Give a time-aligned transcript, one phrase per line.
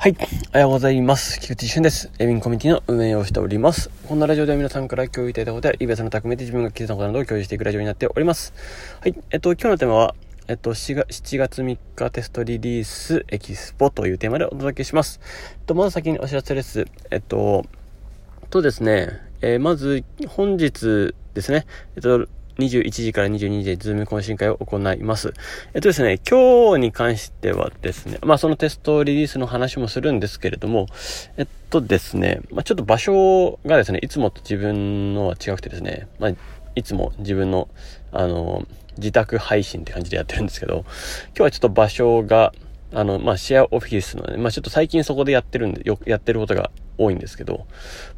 [0.00, 0.16] はい。
[0.50, 1.40] おはようございます。
[1.40, 2.12] 菊池俊です。
[2.20, 3.90] イベントコミュニティの運営をしております。
[4.06, 8.54] こんなラジオでは皆さんから共有いただいたことや、イベントの匠で自分が気づいたことなどを共有していくラジオになっております。
[9.00, 9.14] はい。
[9.32, 10.14] えっと、今日のテーマは、
[10.46, 15.18] えっと、7月 ,7 月3日テストリリースエキスポというテーマでお届けします。
[15.54, 16.86] えっと、まず先にお知らせです。
[17.10, 17.66] えっと、
[18.50, 19.08] とですね、
[19.40, 22.28] えー、まず、本日ですね、えっと、
[22.58, 25.32] 21時から22時でズーム懇親会を行います。
[25.74, 30.86] えっとですね、今日に関してはですね、まあそのテストリリースの話もするんですけれども、
[31.36, 36.30] えっとですね、まあちょっと場所がですね、いつもと自分のは違くてですね、まあ
[36.74, 37.68] いつも自分の、
[38.10, 38.66] あの、
[38.96, 40.84] 自宅配信って感じでやってるんですけど、
[41.28, 42.52] 今日はちょっと場所が、
[42.92, 47.66] あの、まあ、シェアオフィスのね、まあ、ちょっと最近そこでやってるんで、よ、やってることが多いんですけど、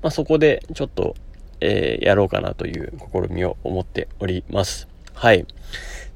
[0.03, 1.15] まあ、そこでちょっと、
[1.60, 4.88] えー、やろうかなという試みを思っております。
[5.14, 5.46] はい。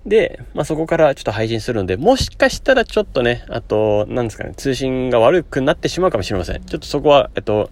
[0.07, 6.63] で、まあ、そこからちょっと配信するので、もしかしたらちょっとね、あと、なんですかね、通信が悪くなってしまうかもしれません。
[6.63, 7.71] ちょっとそこは、えっと、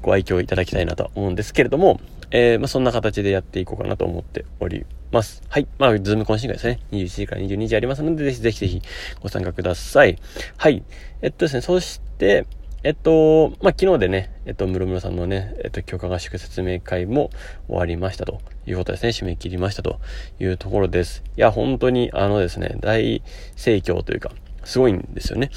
[0.00, 5.42] ご愛嬌いただきたいなと思うんですけれども、えー、まあ、そんな形でやっていこうかなと思っております。
[5.48, 5.66] はい。
[5.78, 6.80] まあ、ズーム懇親会ですね。
[6.92, 8.82] 21時から22時ありますので、ぜひぜひぜひ
[9.20, 10.18] ご参加ください。
[10.56, 10.82] はい。
[11.22, 12.46] えっとですね、そして、
[12.84, 17.30] えっと、まあ、昨日でね、えっと、ムロムロさんのね、えっと、許可合宿説明会も
[17.66, 19.08] 終わりましたということですね。
[19.08, 20.00] 締め切りましたと
[20.38, 21.22] いうところです。
[21.34, 23.22] いや、本当に、あのですね、大
[23.56, 24.32] 盛況というか、
[24.64, 25.50] すごいんですよね。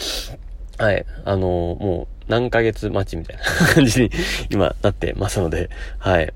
[0.77, 1.05] はい。
[1.25, 3.43] あの、もう、何ヶ月待ちみたいな
[3.75, 4.09] 感じに
[4.49, 6.31] 今なってますので、はい。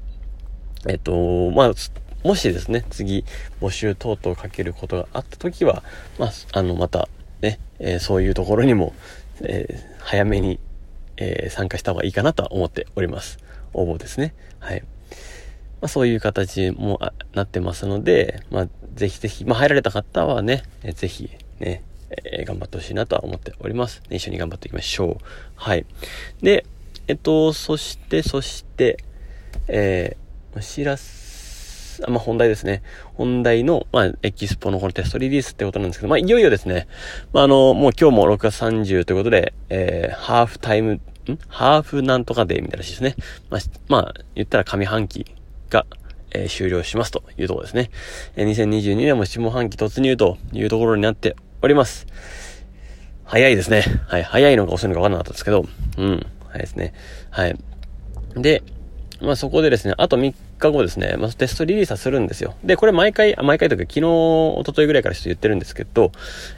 [0.89, 1.73] えっと、まあ、
[2.27, 3.23] もしですね、次、
[3.61, 5.83] 募集等々かけることがあったときは、
[6.19, 7.07] まあ、あの、また、
[7.39, 8.93] ね、えー、そういうところにも、
[9.39, 10.59] えー、早めに
[11.21, 13.37] えー、参加した方がいいかなとは思っております。
[13.73, 14.33] 応募ですね。
[14.59, 14.81] はい。
[14.81, 14.87] ま
[15.85, 16.99] あ、そういう形も
[17.33, 24.01] なってますので、まあ、ぜひぜひ、まあ、入られた方はね、えぜひね、えー、頑張ってほしいなとは思っております。
[24.09, 25.23] ね、一緒に頑張っていきましょう。
[25.55, 25.85] はい。
[26.41, 26.65] で、
[27.07, 28.97] えっと、そして、そして、
[29.67, 32.81] えー、お知らせ、まあ、本題ですね。
[33.13, 36.87] 本題の、まあ、エキスポのこのテストリリースってことなんですけど、まあ、いよいよですね。
[37.31, 40.99] まあ、あの、もう今日も6月30ということで、えー、ハーフタイム
[41.29, 41.37] ん？
[41.47, 43.15] ハーフなんとかデーみたいならしですね。
[43.49, 45.25] まあ、まあ、言ったら上半期
[45.69, 45.85] が、
[46.31, 47.91] えー、終了しますというところですね。
[48.35, 52.07] えー、2022年も下半期突入というところになっております。
[53.25, 53.83] 早いですね。
[54.07, 54.23] はい。
[54.23, 55.65] 早いのか遅いのか分かんなかったですけど、
[55.97, 56.25] うん。
[56.47, 56.93] 早いですね。
[57.29, 57.55] はい。
[58.35, 58.63] で、
[59.21, 62.55] まあそこでですね、あと3日後ですね、まあテストリリースはするんですよ。
[62.63, 66.11] で、これ毎回、毎回というか昨日、一昨日ぐらいからちょっと言ってるんですけど、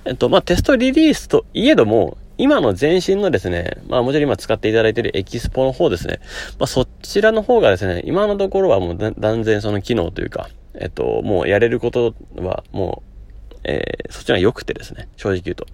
[0.05, 6.19] えっと、まあテストリリースといえども、今の前身のですね、まあもちろん今使っていただいているエキスポの方ですね、
[6.59, 15.65] まあそちらの方がですね、今のところはもう断然その機能というか、えっと、もうやれることはもう、えー、そっちが良くてですね、正直言うと。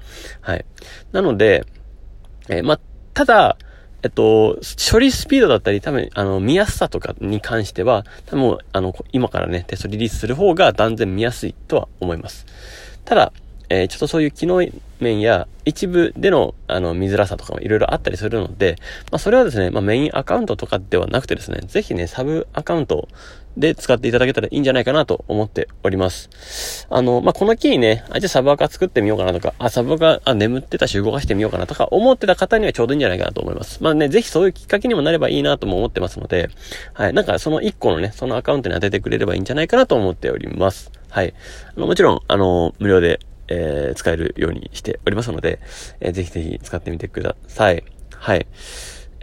[0.42, 0.66] はい。
[1.12, 1.66] なので、
[2.50, 2.80] えー、まあ、
[3.14, 3.58] ただ、
[4.02, 4.60] えっと、
[4.92, 12.46] 処理スピードだったり、多分、あの、見やすさとかに関しては、多分、あの、今からね、テストリリースする方が断然見やすいとは思います。
[13.04, 13.34] ただ、
[13.70, 14.66] えー、ちょっとそういう機能
[15.00, 18.76] 面や一部での、あの、見づらさとかもいろいろあったりするので、
[19.12, 23.08] まあ、それはですね、まあ、メインアカウントとかではなくてですね、ぜひね、サブアカウント
[23.58, 26.88] で使っていただけたらいいんじゃないかなと思っております。
[26.90, 33.84] あの、まあ、この機にね、あ、じゃあサブアカ作ってみようかなとか、あ、サブアカ、あ、眠ってたし動かしてみようかなとか思ってた方にはちょうどいいんじゃないかなと思います。
[33.84, 36.50] まあね、ぜひそういうきっかけにもなればいいなとも思ってますので、
[36.94, 40.92] はい、なんかその1個のね、そのアカウントに当ててくれればいいんじゃないかなと思っております。
[41.10, 41.34] はい。
[41.76, 43.20] あの、もちろん、あの、無料で
[43.50, 45.60] えー、使えるようにしておりますので、
[46.00, 47.84] えー、ぜひぜひ使ってみてください。
[48.16, 48.48] はい。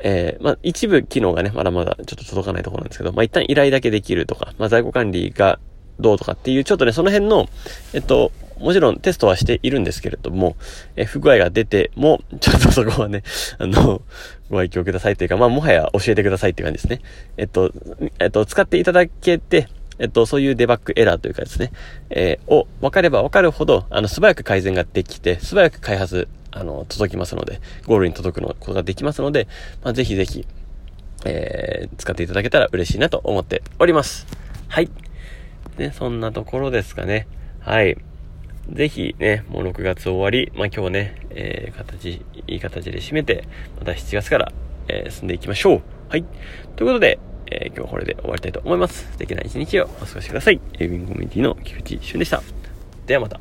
[0.03, 5.59] えー、まあ、一部機能がね、まだまだちょっと届かないところなんですけど、まあ、一旦依頼だけできるとか、まあ、在庫管理が
[5.99, 7.49] どうとかっていう、ちょっとね、その辺の、
[7.95, 10.57] えっと、もちろんテストはしているんですけれども、
[10.97, 13.23] え不具合が出ても、ちょっとそこはね、
[13.59, 14.03] あの、
[14.51, 17.01] ご愛嬌くださいというか、まあ、もはや教えてくださいっていう感じですね。
[17.37, 17.73] えっと、
[18.19, 21.73] えっと、使っていただけて、えっと、そういうデバッグエラーというかですね、
[22.11, 29.49] えー、を分かれば分かるほど、あの、素早く改善ができて、素早く開発、あの、届きますので、ゴールに届くのことができますので、
[29.83, 30.47] まあ、ぜひぜひ、
[31.25, 34.27] えー、使っていただけたら嬉しいなと思っております。
[34.69, 34.91] はい。
[35.79, 37.27] ね、そんなところですかね。
[37.61, 37.97] はい。
[38.71, 43.47] ぜひね、もう6月終わり、まあ、今日ね、えー、形、いい形で締めて、
[43.79, 44.53] また7月から、
[44.89, 45.83] えー、進んでいきましょう。
[46.09, 46.25] はい。
[46.77, 47.19] ということで、
[47.59, 49.11] えー、今日はこれで終わりたいと思います。
[49.13, 50.61] 素敵な一日をお過ごしください。
[50.79, 52.43] エビンコミュニティの菊池俊でした。
[53.07, 53.41] ではまた。